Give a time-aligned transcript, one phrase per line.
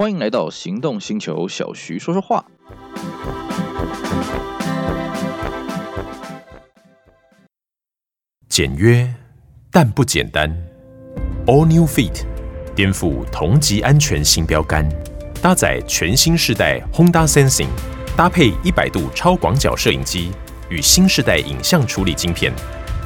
[0.00, 2.42] 欢迎来到行动星球，小徐说说话。
[8.48, 9.14] 简约
[9.70, 10.50] 但不简单
[11.44, 12.22] ，All New Fit
[12.74, 14.88] 颠覆同级安全新标杆，
[15.42, 17.68] 搭载全新世代 Honda Sensing，
[18.16, 20.30] 搭配一百度超广角摄影机
[20.70, 22.50] 与新世代影像处理晶片，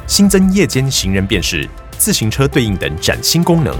[0.07, 3.75] 新增夜间行人辨识、自行车对应等崭新功能，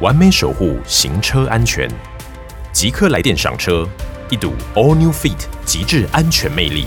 [0.00, 1.88] 完美守护行车安全。
[2.72, 3.86] 即刻来电赏车，
[4.30, 6.86] 一睹 All New Fit 极致安全魅力，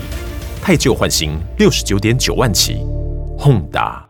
[0.60, 2.78] 太旧换新，六十九点九万起
[3.38, 4.04] ，Honda。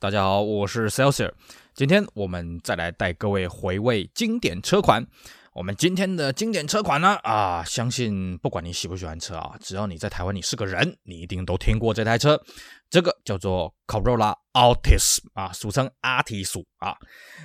[0.00, 1.32] 大家好，我是 Celsius，
[1.74, 5.06] 今天我们再来带各位回味经典车款。
[5.52, 12.40] 我们今天的经典车款呢，啊，相信不管你喜不喜欢车啊，只要你在台湾，你是个人，你一定都听过这台车，
[12.88, 16.94] 这个叫做 Corolla Altis 啊，俗称阿提鼠啊，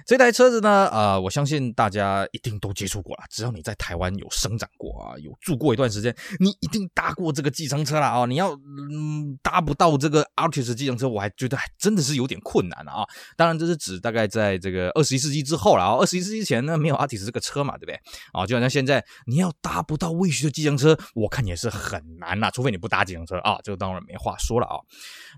[0.05, 3.23] 这台车子呢，呃，我相信大家一定都接触过了。
[3.29, 8.25] 只要你在台湾有生长过啊，有住过一段时间，你一定搭过这个计程车了啊。
[8.25, 13.05] 你要嗯搭不到这个 Altis 计程车，我还觉得还真的是有点困难啊。
[13.37, 15.95] 当然，这是指大概在这个二十一世纪之后了啊。
[15.95, 17.95] 二十一世纪前呢，没有 Altis 这个车嘛，对不对？
[18.33, 24.77] 啊，就好像现在你要搭不到 Wish 的计程车，我看也是很难呐，除非你不搭计程车啊，这个当然没话说了啊。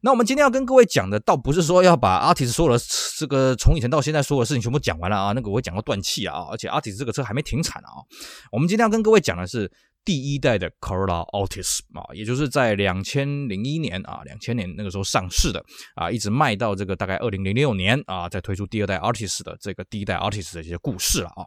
[0.01, 2.81] 那我们今天要跟各位讲的，倒不是说要把 Altis 所有的
[3.17, 7.99] 这个从以前到现在所有的事情全部讲完了啊，那个我会讲到断气啊，而且 Altis 这个车还没停产啊。
[8.53, 9.69] 我们今天要跟各位讲的是
[10.05, 15.61] 第一代的 Corolla Altis 啊，也就是在两千零一年啊，两千年那个时候上市的
[15.95, 21.43] 啊，一直卖到这个大概二零零六年啊，再推出第二代 Altis 的这个第一代 Altis 的一些故事了啊。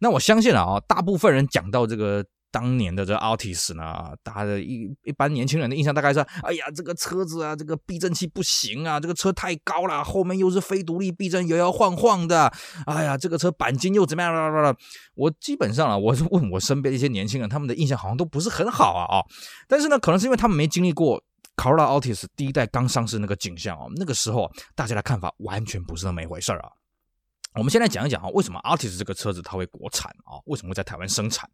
[0.00, 2.24] 那我相信了啊，大部分人讲到这个。
[2.50, 12.52] 当年的这 Altis 呢，大家的一一般年轻人的印象大概是：哎呀，这个车子啊，这个避震器不行啊，这个车太高了，后面又是非独立避震，摇摇晃晃的。
[12.86, 14.76] 哎呀，这个车钣金又怎么样啦啦啦？
[15.14, 19.24] 我基本上啊，我是问我身边的一些年轻人，他们的印象好像都不是很好啊啊。
[19.66, 21.22] 但是呢，可能是因为他们没经历过
[21.56, 26.70] Corolla Altis 第一代刚上市那个景象啊，那个时候大家的看法完全不是那么一回事儿啊。
[27.58, 30.38] 我们先来讲一讲啊，为什么 Artis 这个车子它会国产啊？
[30.46, 31.50] 为什么会在台湾生产？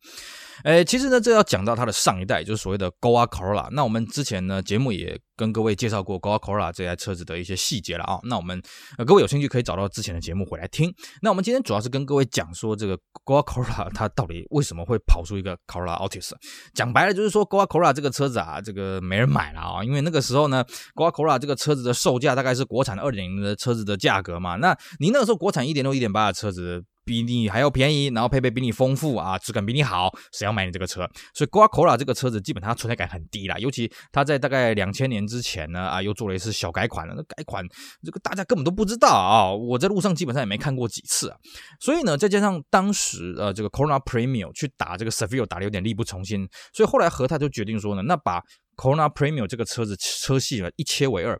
[0.64, 3.70] 诶，其实呢，这要讲到它的上一代，就是所谓的 Goa Corolla。
[3.70, 8.18] 那我们之前呢，节目也跟各位介绍过 g o c o r a 这台车子的一些细节了啊。
[8.22, 8.60] 那我们
[8.98, 10.92] 呃，各位有兴趣可以找到之前的节目回来听。
[11.22, 16.32] 那我们今天主要是跟各位讲说，这个 g o c o r a 它到底为什么会跑出一个 Corolla Altis？
[16.74, 24.56] 讲白了就是说 g o c o r a 这个车子啊，这个没人买了啊，因为那个时候呢 g o c o r a 这个车子的售价大概是国产二点零的车子的价格嘛。
[24.56, 26.84] 那你那个时候国产一点六、一点八的车子。
[27.04, 31.08] 比你还要便宜，然后配备比你丰富啊，质感比你好，谁要买你这个车？
[31.34, 37.64] 所以 g u a c o r a 这个车子基本上存在感很低啦，尤其它在大概两千年之前呢，啊，又做了一次小改款了，那改款
[38.02, 41.36] 这个大家根本都不知道啊，我在路上基本上也没看过几次啊。
[41.80, 48.42] 所以呢，再加上当时呃这个 Corolla Premium 去打这个 Seville 打得有点力不从心，所以后来和泰就决定说呢，那把
[48.76, 51.38] Corolla Premium 这个车子车系呢一切为二。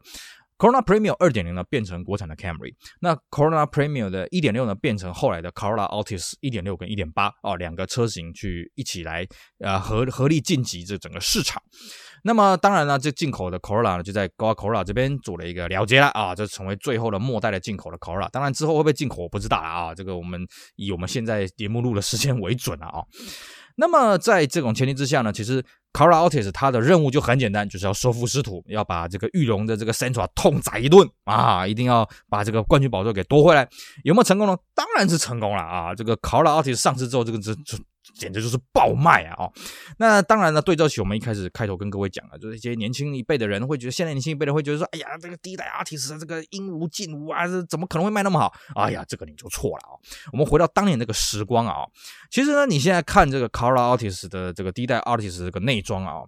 [0.65, 9.27] Corolla Premium 二点零呢变成国产的 Camry，那 Corolla Premium 的一点六呢变成后来的 Corolla Altis 一点六跟一点八哦，两个车型去一起来
[9.59, 11.63] 呃合合力晋级这整个市场。
[12.23, 18.31] 那么当然呢，这进口的 Corolla 呢就在 Go Corolla 这边做了一个了结了啊，这成为最后的末代的进口的 Corolla。
[18.31, 20.41] 当然之后会不会进口我不知道了啊，这个我们
[20.77, 23.05] 以我们现在节目录的时间为准了啊。
[23.77, 33.69] 那么在这种前提之下呢，其实 Corolla Altis 他的任务就很简单，就是要收复失土，要把这个玉龙的这个 Centra 痛宰一顿啊，一定要把这个冠军宝座给夺回来。
[34.05, 34.57] 有没有成功呢？
[34.75, 35.95] 当然是成功了啊！
[35.95, 37.77] 这个 Corolla Altis 上市之后，这个这这。
[38.15, 39.45] 简直就是爆卖啊！
[39.45, 39.53] 哦，
[39.99, 48.53] 那当然呢，对照起我们一开始开头跟各位讲的，就是一些年轻一辈的人会觉得，现在年轻一辈的人会觉得说，哎呀，这个第一代 artist 这个应无尽无啊，这怎么可能会卖那么好？
[48.75, 49.97] 哎呀，这个你就错了啊！
[50.33, 51.85] 我们回到当年那个时光啊，
[52.31, 56.25] 其实呢，你现在看这个 Carla artist 的这个第一代 artist 这个内装啊。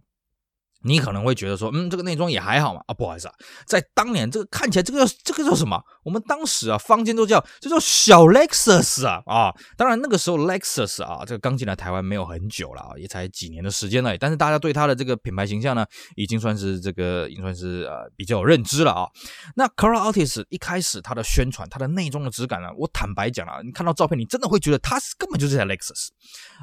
[0.82, 2.81] 你可能会觉得说，嗯，这个内装也还好嘛。
[2.87, 3.34] 啊，不好意思啊，
[3.66, 5.81] 在当年这个看起来这个叫这个叫什么？
[6.04, 9.52] 我们当时啊，坊间都叫这叫小 Lexus 啊啊。
[9.76, 14.19] 当然那个时候 Lexus 啊，这个刚进来台湾没有很久了啊，也才几年的时间而已。
[14.19, 15.84] 但是大家对它的这个品牌形象呢，
[16.14, 19.08] 已经算是这个已经算是呃比较有认知了啊。
[19.56, 26.08] 那 Corolla Altis 一开始它的宣传，它的内装的质感呢，我坦白讲啊，你看到照片，你真的会觉得它是根本就是台 Lexus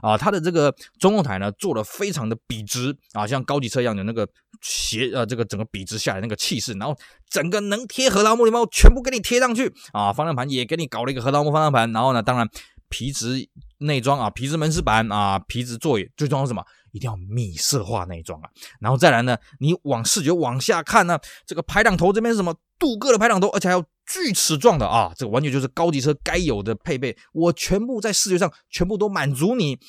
[0.01, 0.17] 啊。
[0.17, 4.02] 它的这个中控台呢，做的非常的笔直啊，像高级车一样的。
[4.03, 4.27] 那个
[4.61, 6.95] 斜呃，这个整个笔直下来那个气势，然后
[7.29, 12.47] 整个能贴核桃木的包全部给你贴上去啊，方向盘也给你搞了一个核桃木方向盘，然后呢，当然
[12.89, 13.47] 皮质
[13.79, 16.63] 内装啊，皮质门饰板啊，皮质座椅，最重要是什么？
[16.91, 22.55] 一定要米色化内装啊，然后再来呢，你往视觉往下看呢，这个排挡头这边是什么？
[22.79, 29.79] 镀铬的排挡头，而且还有锯齿状的啊，这个完全就是高级车该有的配备，我全部在视觉上全部都满足你。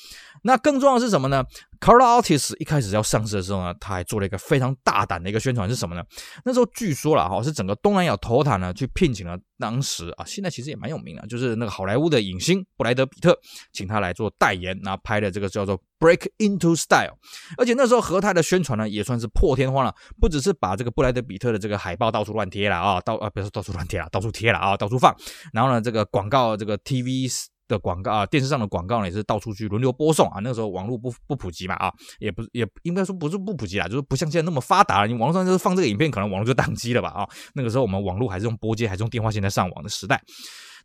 [0.45, 1.43] 那更重要的是什么呢
[1.79, 6.03] ？Corolla Altis 一开始要上市的时候呢，他还做了一个非常大胆的一个宣传是什么呢？
[6.43, 13.35] 那时候据说了哈，是整个东南亚头塔呢去聘请了当时啊，现在其实也蛮有名的，就是那个好莱坞的影星布莱德彼特，
[13.73, 17.17] 请他来做代言，然后拍的这个叫做 Break Into Style。
[17.57, 25.15] 而且那时候和泰的宣传呢，也算是破天荒了，不只是把这个布莱德彼特的这个海报到处乱贴了啊，到啊不是到处乱贴了，到处贴了啊，到处放。
[25.51, 27.33] 然后呢，这个广告这个 TV。
[27.67, 30.39] 的广告啊，电视上的广告呢也是到处去轮流播送啊。
[30.41, 35.05] 那个时候网络不不普及嘛啊，也不也应该说不是不普及啦，就是不像现在那么发达。
[35.05, 37.27] 你网络上就是放这个影片，可能网络就宕机了吧啊。
[37.53, 40.21] 那个时候我们网络还是用拨接，还是用电话线在上网的时代。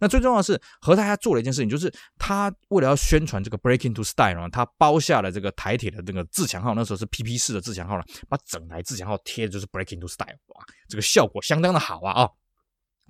[0.03, 12.31] 那最重要的是，和泰他做了一件事情，就是他为了要宣传这个 Breaking to Style 呢，他包下了这个台铁的这个自强号，那时候是 PP 四的自强号了，把整台自强号贴的就是 Breaking to Style，哇，这个效果相当的好啊啊。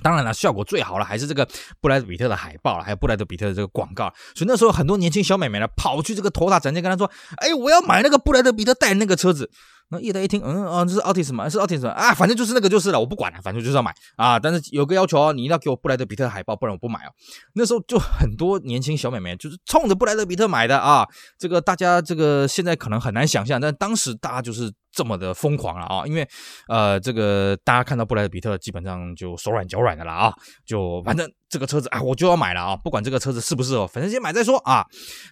[0.02, 1.46] 当然了，效果最好了还是这个
[1.80, 4.12] 布莱德比特的海报了，还有布莱德比特的这个广告。
[4.34, 9.50] 所以那时候很多年轻小美眉呢，跑去这个 Toyota 展厅跟他说：“哎，我要买那个布莱德比特带那个车子。”
[9.92, 11.48] 那叶德一听，嗯啊，这是 Altis 吗？
[11.48, 11.90] 是 Altis 吗？
[11.90, 14.38] 啊，反正就是那个就是了，我不管了，反正就是要买啊。
[14.38, 17.10] 但是有个要求哦，你一定要给我布莱德比特的海报，不然我不买哦。
[17.54, 21.04] 那时候就很多年轻小美眉就是冲着布莱德比特买的啊。
[21.36, 24.72] 这个大家这个现在可能很难想象，但当时大家就是。
[24.92, 26.06] 这么的疯狂了啊！
[26.06, 26.26] 因为
[26.68, 30.32] 呃，这个大家看到布莱德比特基本上就手软脚软的了啊，
[30.66, 34.84] 就反正这个车子啊，我就要买了啊，不管这个车子适不适合，反正先买再说啊。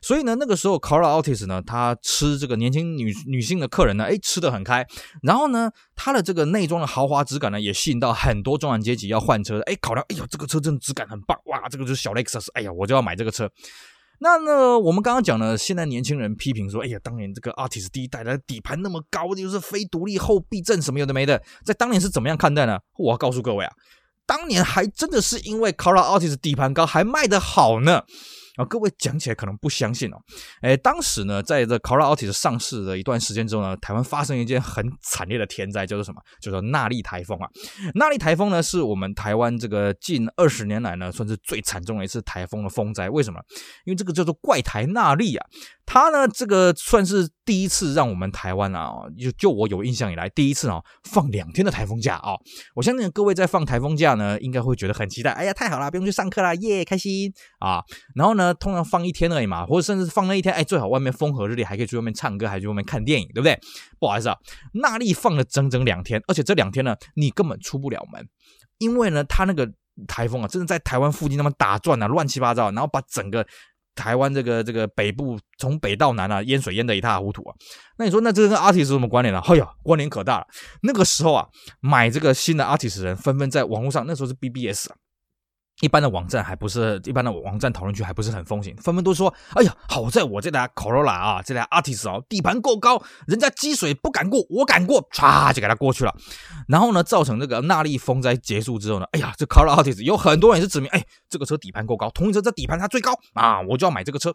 [0.02, 4.86] 所以呢，那个时候 Corolla Altis 呢，他吃这个年轻女女性的客人呢，哎，吃的很开。
[5.22, 9.60] 然后呢，它的这个内装的豪华质感呢，也吸引到很多中产阶级要换车。
[9.66, 13.50] 哎，考量，哎呦，这个车真的质感很棒哇，这个就是小雷克萨斯，哎呀，我就要买这个车。
[14.20, 22.78] 那呢，我们刚刚讲了，现在年轻人批评说，哎呀，当年这个 Artist 第一代的底盘那么高，就是非独立后避震什么有的没的，在当年是怎么样看待呢？
[22.96, 23.72] 我要告诉各位啊，
[24.26, 28.02] 当年还真的是因为 Cora ARTIST 底盘高还卖得好呢。
[28.58, 30.16] 啊，各位讲起来可能不相信哦。
[30.60, 36.20] 哎，当时呢，在这 Corolla Altis 上市的一段时间之后呢，台湾发生一件很惨烈的天灾，叫做什么？
[36.40, 37.48] 叫做纳利台风啊。
[37.94, 43.08] 纳利台风呢，是我们台湾这个近二十年来呢，算是最惨重的一次台风的风灾。
[43.08, 43.40] 为什么？
[43.84, 45.46] 因为这个叫做怪台纳莉啊。
[45.90, 52.34] 他呢，这个算是第一次让我们台湾啊，就就我有印象以来，第一次啊放两天的台风假啊。
[52.74, 55.30] 我相信各位在放台风假呢，应该会觉得很期待。
[55.30, 57.82] 哎呀，太好了，不用去上课啦，耶，开心啊。
[58.14, 63.58] 然后呢，通常放一天而已嘛，或者甚至放那一天，哎，最好外面风和日丽，还可以去外面唱歌，还去外面看电影，对不对？
[63.98, 64.36] 不好意思啊，
[64.74, 68.28] 纳莉放了整整两天，而且这两天呢，你根本出不了门，
[68.76, 69.66] 因为呢，他那个
[70.06, 73.46] 台风啊，真的在台湾附近那么打转啊，乱七八糟，然后把整个。
[73.98, 77.54] 台湾这个这个北部从北到南啊，淹水淹得一塌糊涂啊！
[77.98, 79.42] 那你说，那这跟阿提斯什么关联呢？
[79.44, 80.46] 哎呀，关联可大了。
[80.82, 81.44] 那个时候啊，
[81.80, 84.96] 买这个新的阿提斯人纷纷在网络上，那时候是 BBS 啊。
[85.80, 96.14] 一般的网站还不是一般的网站讨论区还不是很风行，纷纷都说：“哎呀，好在我这台 Corolla 啊，这台 Artist 啊，底盘够高，人家积水不敢过，我敢过，唰就给他过去了。”
[96.66, 104.34] 然后呢，造成这个纳力风灾结束之后呢，哎呀，这 Corolla Artist 有很多人也是指明，哎，这个车底盘够高，同一车这底盘它最高啊，我就要买这个车。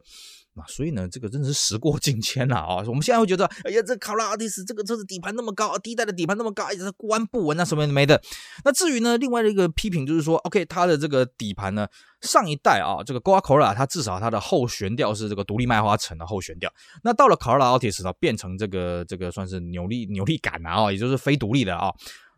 [0.55, 2.75] 那，所以呢，这个真的是时过境迁了啊！
[2.87, 8.21] 我们现在会觉得，哎呀，这卡拉奥蒂斯这个车子底盘那么高，第一代的底盘那么高，哎呀，过弯不稳啊，什么没的。
[8.63, 11.87] 那至于呢，另外的一个批评就是说，OK，它的这个底盘呢，
[12.21, 16.71] 上一代啊，这个 Goa Corolla 它至少它的后悬吊是这个独立麦花臣的后悬吊，
[17.03, 21.91] 那到了卡拉奥蒂斯呢，变成这个这个算是扭力扭力杆啊，也就是非独立的啊。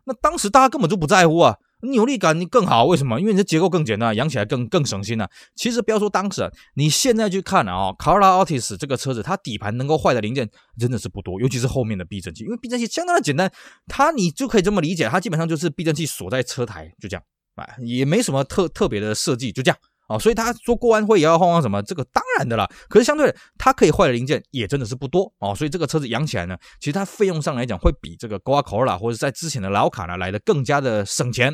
[0.04, 1.54] 那当时大家根本就不在乎啊。
[1.82, 3.20] 扭力感你更好，为什么？
[3.20, 5.28] 因为你的结构更简单，养起来更更省心呢。
[5.54, 13.52] 其实不要说当时，你现在去看啊卡罗拉奥特斯这个车子，它底盘能够坏的零件真的是不多，尤其是后面的避震器，因为避震器相当的简单，
[13.86, 17.22] 它你就可以这么理解，它基本上就是避震器锁在车台，就这样，
[17.56, 19.78] 啊，也没什么特特别的设计，就这样。
[20.08, 22.68] 哦，所以他说过完会摇摇晃晃什么，这个当然的啦。
[22.88, 25.54] 可是相对的，它可以坏的零件也真的是不多哦。
[25.54, 31.52] 所以这个车子养起来呢，其实它费用上来讲会比这个 g o a c o r l a 或者在之前的老卡呢来的更加的省钱。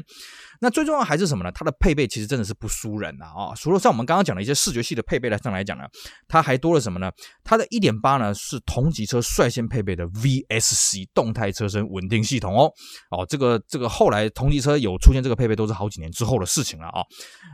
[0.63, 1.51] 那最重要还是什么呢？
[1.51, 3.53] 它的配备其实真的是不输人呐啊！
[3.57, 5.83] 除了像我们刚刚讲的一些视觉系的配备来上来讲呢，
[6.29, 7.11] 它还多了什么呢？
[7.43, 12.73] 它的一点八呢是同级车率先配备的 VSC 动态车身稳定系统哦
[13.11, 17.03] 哦，这个这个后来同级车有出现这个配备都是好几年之后的事情了啊！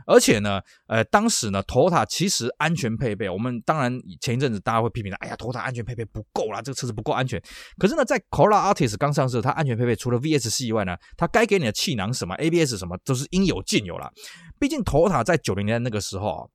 [0.05, 7.41] 而且呢，呃，当时呢，Toyota 其实安全配备，我们当然前一阵子大家会批评的，哎呀，Toyota 安全配备不够啦，这个车子不够安全。
[7.79, 12.98] 可是呢，在 Corolla Artis 刚上市，它安全配备除了 VSC 以外呢，它该给你的气囊什么 ABS 什么。
[13.03, 14.11] 都是应有尽有了，
[14.59, 16.47] 毕竟头塔在九零年那个时候啊，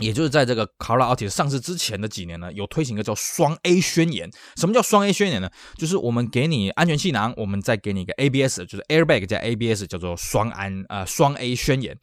[0.00, 4.30] 也就是在这个 Corolla Altis 上市之前的几年呢，有推行一个叫双 A 宣言。
[4.56, 5.50] 什么叫双 A 宣言呢？
[5.76, 11.96] 就是我们给你安全气囊，我们再给你一个 ABS，就是 Airbag 加 ABS，叫做双安啊双 A 宣言。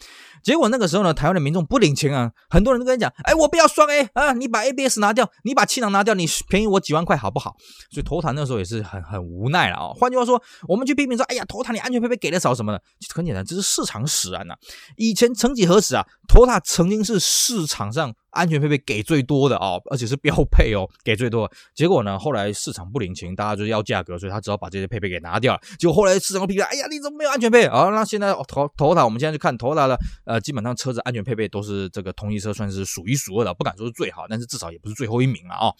[0.44, 7.56] 结果那个时候呢，台湾的民众不领情啊，很多人都跟你讲，哎，我不要双 A 啊，你把 ABS 拿掉，你把气囊拿掉，你便宜我几万块好不好？
[7.92, 9.90] 所以头坛那时候也是很很无奈了啊。
[9.94, 14.56] 换句话说，我们去批评说，哎呀头坛你安全配备给的少什么的，其实很简单，这是市场使然呐、
[14.96, 21.52] 以前曾几何时啊头塔曾经是市场场上安全配备给最多的哦， 而且是标配哦， 给最多。
[21.74, 25.62] 结果呢，后来市场不领情，大家就要价格，所以他只好把这些配备给拿掉了。
[25.80, 27.66] 结果后来市场又批评，哎呀，你怎么没有安全配？
[27.66, 35.76] 啊、那现在头头塔，我们现在去看头塔的，呃，基本上车子安全配备都是这个同一车算是数一数二的，不敢说是最好，但是至少也不是最后一名了啊、哦。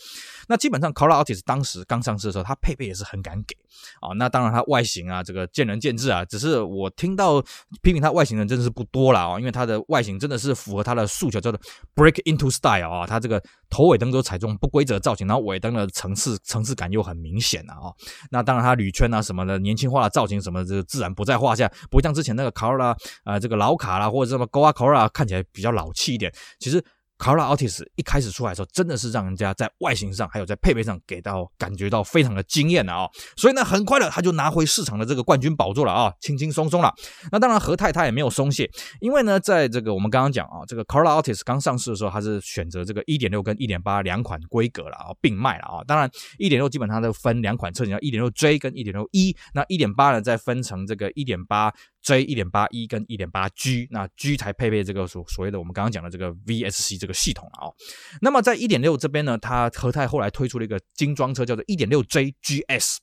[0.48, 3.56] 那基本上 Corolla Altis 当时刚上市的时候，它配备也是很敢给
[4.00, 6.26] 啊、那当然它外形啊，这个见仁见智啊。
[6.26, 7.40] 只是我听到
[7.82, 11.60] 批评它外形的人真的是不多了啊、哦，因为它的外形真的是符合它的诉求，叫做
[11.96, 17.96] Break into Style 啊、它这个头尾灯都采用不规则造型，然后尾灯的层次层次感又很明显啊、哦。
[18.32, 21.72] 那当然，它铝圈啊什么的年轻化的造型什么的，自然不在话下。
[21.90, 26.32] 不会像之前那个卡罗拉啊，这个老卡啦，或者什么 Goa Corolla 看起来比较老气一点。
[26.60, 26.84] 其实。
[27.18, 36.94] Corolla Altis 一开始出来的时候，真的是让人家在外形上还有在配备上给到感觉到非常的惊艳的啊，所以呢，很快的他就拿回市场的这个冠军宝座了啊，轻轻松松了。
[37.32, 38.70] 那当然，和泰他也没有松懈，
[39.00, 45.84] 因为呢，在这个我们刚刚讲啊，这个 Corolla Altis 刚上市的时候，它是选择这个1.6跟1.8两款规格了啊，并卖了啊。
[45.88, 46.10] 当然
[46.40, 51.74] ，1.6基本上都分两款车型，叫 1.6J 跟 1.6E，那1.8呢再分成这个1.8。
[52.08, 57.74] J 一点八一跟一点八 G，那 G 才配备这个所所谓的我们刚刚讲的这个 VSC 这个系统了啊。
[58.22, 62.96] 那么在一点六这边呢，它和泰后来推出了一个精装车，叫做一点六 J GS。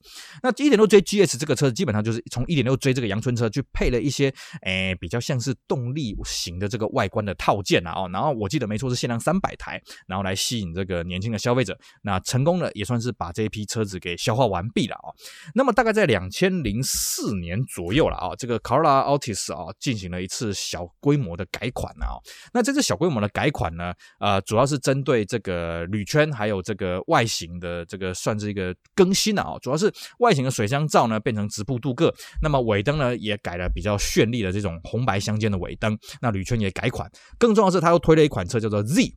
[0.42, 4.32] 那一点六 J GS 这个车子基本上就是从一点六 J 这个阳春车去配了一些
[4.62, 7.92] 诶、比较像是动力型的这个外观的套件啊。
[7.94, 11.78] 哦，然后我记得没错是限量三百台，然后来吸引这个年轻的消费者。
[12.02, 15.12] 那成功的也算是把这一批车子给消化完毕了啊。
[15.54, 22.16] 那么大概在两千零四年左右了啊，这个 Corolla Altis 啊，进行了一次小规模的改款啊。
[22.52, 29.56] 那这次小规模的改款呢，呃，主要是针对这个铝圈还有这个外形的这个算是一个更新啊。
[29.60, 35.98] 主要是外形的水箱罩呢变成直瀑镀铬，那么尾灯呢也改了比较绚丽的这种红白相间的尾灯。
[36.20, 39.14] 那铝圈也改款，更重要的是他又推了一款车叫做 Z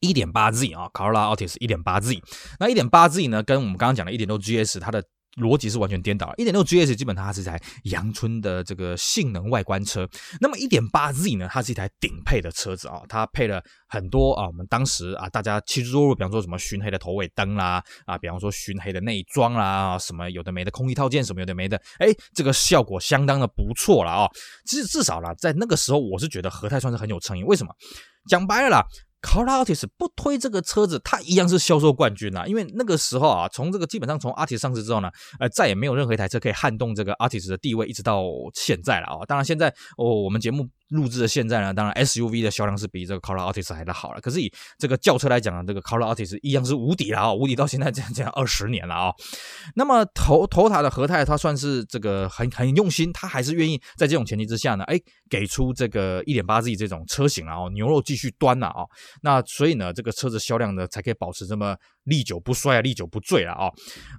[0.00, 2.20] 一点八 Z 啊，Corolla Altis 一点八 Z。
[2.58, 5.04] 那一点八 Z 呢，跟我们刚刚讲的一点六 GS 它的。
[5.36, 6.34] 逻辑是完全颠倒了。
[6.36, 10.08] 一点六 GS 基本它是一台阳春的这个性能外观车，
[10.40, 24.30] 那么一点八 Z 呢，它是一台顶配的车子啊，它配了很多啊，我们当时啊大家趋之若鹜，比方说什么熏黑的头尾灯啦，啊，比方说熏黑的内装啦，什么有的没的空气套件什么有的没的，哎，这个效果相当的不错了啊。
[24.64, 27.42] 其实至少啦，在那个时候我是觉得和泰算是很有诚意。
[27.42, 27.74] 为什么？
[28.28, 28.82] 讲白了啦。
[29.24, 32.44] Car Artis 不推这个车子，它一样是销售冠军呐！
[32.46, 39.24] 因为那个时候啊，从这个基本上从 Artis 上市之后呢，呃，再也没有任何一台车可以撼动这个 Artis 的地位，一直到现在了啊！
[39.26, 40.68] 当然，现在哦，我们节目。
[40.94, 44.20] 录制的现在呢，当然 SUV 的销量是比这个 Corolla Altis 还的好了。
[44.20, 49.12] 可是以这个轿车来讲呢，这个 Corolla Altis 一样是无敌了啊，无敌到现在这样这样二十年了啊。
[49.74, 54.98] 那么头头塔的和泰，他算是这个很很用心，他还是愿意在这种前提之下呢，哎，
[55.28, 58.84] 给出这个一点八 Z 这种车型啊，牛肉继续端了啊。
[59.22, 61.76] 那所以呢，这个车子销量呢才可以保持这么。
[62.04, 63.70] 历久不衰啊，历久不坠了啊！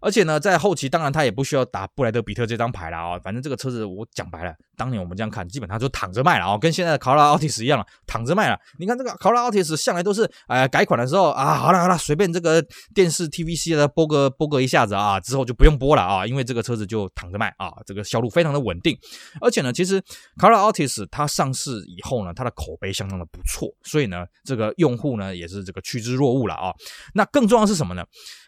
[0.02, 3.20] 而且呢，在后期当然他也不需要打布莱德比特这张牌了啊。
[3.20, 8.60] 反正这个车子我讲白了，当年我们这样看，基本上就躺着卖了啊，跟现在的 Corolla Altis 一样了，躺着卖了。
[8.80, 18.98] 你看这个 Corolla Altis 向来都是呃改款的时候啊，好了好了，随便这个电视 TVC 的播个播个一下子啊，之后就不用播了啊，因为这个车子就躺着卖啊，这个销路非常的稳定。
[19.42, 20.02] 而且呢，其实
[20.38, 26.74] 考拉奥蒂斯它上市以后呢，它的口碑相当的不错，所以呢，这个用户呢也是这个趋之若鹜了啊。
[27.14, 27.75] 那更重要的是。
[27.76, 28.04] 是什么呢？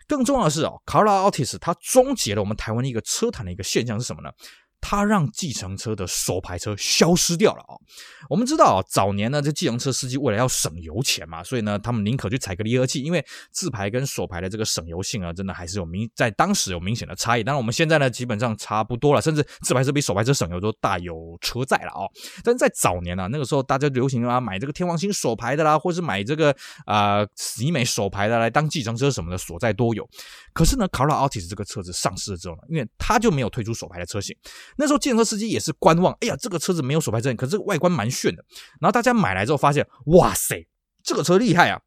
[0.08, 4.30] 更重要的是哦，Corolla Altis 它终结了我们台湾的一个车坛的一个现象是什么呢？
[4.80, 7.76] 它让计程车的手排车消失掉了啊！
[8.30, 17.44] 我们知道啊，早年呢，这计程车司机为了要省油钱嘛，所以呢，他们宁可去踩个离合器，因为自排跟手排的这个省油性啊，真的还是有明在当时有明显的差异。
[17.44, 22.08] 当然，我们现在呢，基本上差不多了，甚至自排车比手排车省油都大有车在了啊！
[22.44, 26.56] 但是在早年啊，那个时候大家流行啊买这个天王星手排的啦，或是买这个
[26.86, 30.08] 啊喜美手排的来当计程车什么的，所在都有。
[30.54, 34.36] 可是呢，Corolla Altis 这个车子上市了之后呢，因为它就没有推出手排的车型。
[34.76, 36.14] 那时候，计程车司机也是观望。
[36.22, 38.44] 哎呀，这个车子没有手排证，可是这个外观蛮炫的。
[38.80, 40.68] 然后大家买来之后发现，哇塞，
[41.04, 41.80] 这个车厉害啊！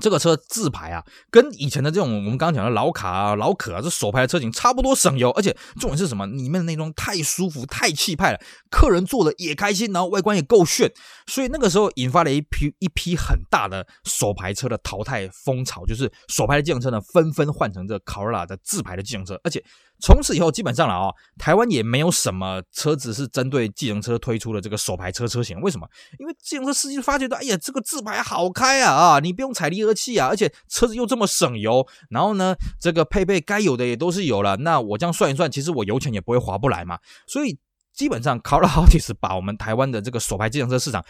[0.00, 6.26] 这个车自排啊，跟以前的这种我们刚刚讲的老卡啊、老可啊，这手排的车型差不多省油，而且重点是什么？
[6.26, 8.40] 里面的内装太舒服、太气派了，
[8.72, 10.92] 客人坐的也开心，然后外观也够炫，
[11.28, 19.62] 所以那个时候引发了一批一批很大的手排车的淘汰风潮，就是手排的计程车呢纷纷换成这 Corolla 的自排的计程车，而且
[20.04, 25.88] 从此以后基本上了啊、哦，台湾也没有什么车子是针对计程车推出的这个手牌车车型，为什么？
[26.18, 34.58] 因为计程车司机发觉到，哎呀，这个自排好开啊啊，你不用踩离合器啊，而且车子又这么省油，然后呢，这个配备该有的也都是有了。
[34.58, 36.98] 那我这样算一算，其实我油钱也不会划不来嘛。
[37.26, 37.58] 所以
[37.94, 41.02] 基本上考了好几次把我们台湾的这个手牌计程车市场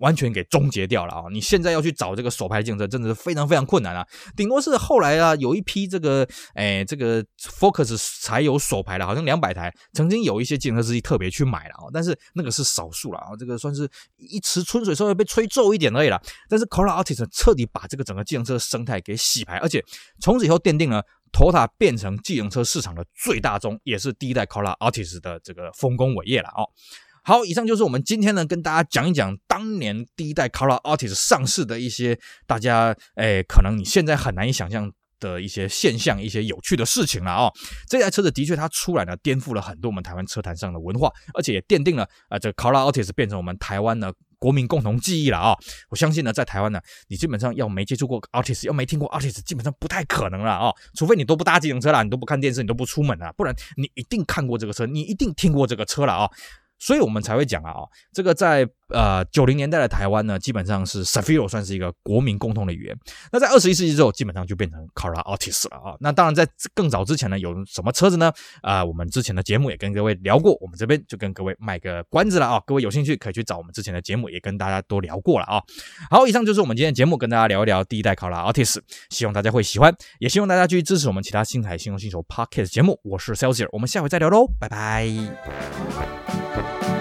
[0.00, 1.24] 完全给终结掉了啊！
[1.30, 4.06] 你现在要去找这个手排计程车，真的是非常非常困难啊。
[4.34, 16.20] 顶多是后来啊，有一批这个，哎，这个 Focus 才有手排的，好像两百台，曾经有一些计程车司机特别去买了啊，但是那个是少数了啊，这个算是一池春水，稍微被吹皱一点而已了。
[16.48, 19.84] 但是 Corolla Altis 彻底把这个整个计程车生态给洗牌，而且
[20.20, 26.64] 从此以后奠定了 Toyota 变成计程车市场的最大宗，也是第一代 Corolla Artis 的这个丰功伟业了啊。
[27.22, 37.52] 好，以上就是我们今天呢跟大家讲一讲当年第一代 Corolla Altis 上市的一些大家诶，可能你现在很难以想象的一些现象、一些有趣的事情了哦。
[37.88, 45.54] 这台车子的确它出来呢，颠覆了很多我们台湾车坛上的文化，而且也奠定了啊、这个 Corolla Altis 变成我们台湾的国民共同记忆了啊、
[45.90, 56.30] 我相信呢，在台湾呢，你基本上要没接触过 Altis，要没听过 Altis，基本上不太可能了啊、除非你都不搭自行车啦，你都不看电视，你都不出门啊，不然你一定看过这个车，你一定听过这个车了啊、
[56.80, 62.98] 所以我们才会讲啊，这个在呃九零年代的台湾呢，基本上是 Cefiro 算是一个国民共同的语言。
[63.30, 65.96] 那在二十一世纪之后，基本上就变成 Corolla Altis 了啊。
[66.00, 68.32] 那当然在更早之前呢，有什么车子呢？
[68.62, 72.60] 啊，我们之前的节目也跟各位聊过，我们这边就跟各位卖个关子了啊。
[72.66, 75.62] 各位有兴趣可以去找我们之前的节目，也跟大家都聊过了啊。
[76.10, 78.78] 好，以上就是我们今天的节目，跟大家聊一聊第一代 Corolla Altis，
[79.10, 82.98] 希望大家会喜欢，也希望大家继续支持我们其他新台新动新手 Podcast 节目。
[83.04, 86.49] 我是 Celsius，我们下回再聊喽，拜拜。
[86.60, 86.99] Danke.